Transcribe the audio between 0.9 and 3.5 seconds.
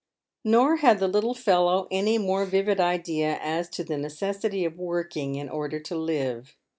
the little fellow any more vivid idea